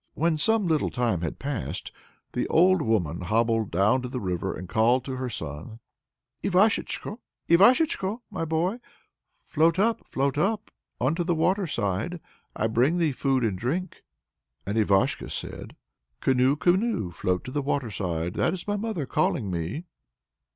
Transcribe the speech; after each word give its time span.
When 0.15 0.35
some 0.35 0.65
little 0.65 0.89
time 0.89 1.21
had 1.21 1.37
passed 1.37 1.91
by, 1.93 2.39
the 2.39 2.47
old 2.47 2.81
woman 2.81 3.21
hobbled 3.21 3.69
down 3.69 4.01
to 4.01 4.07
the 4.07 4.19
river 4.19 4.49
side 4.53 4.57
and 4.57 4.67
called 4.67 5.05
to 5.05 5.17
her 5.17 5.29
son: 5.29 5.79
Ivashechko, 6.43 7.19
Ivashechko, 7.47 8.23
my 8.31 8.43
boy, 8.43 8.79
Float 9.43 9.77
up, 9.77 10.07
float 10.07 10.39
up, 10.39 10.71
unto 10.99 11.23
the 11.23 11.35
waterside; 11.35 12.19
I 12.55 12.65
bring 12.65 12.97
thee 12.97 13.11
food 13.11 13.43
and 13.43 13.55
drink. 13.59 14.01
And 14.65 14.75
Ivashko 14.75 15.27
said: 15.27 15.75
Canoe, 16.19 16.55
canoe, 16.55 17.11
float 17.11 17.43
to 17.43 17.51
the 17.51 17.61
waterside; 17.61 18.33
That 18.33 18.53
is 18.53 18.67
my 18.67 18.77
mother 18.77 19.05
calling 19.05 19.51
me. 19.51 19.85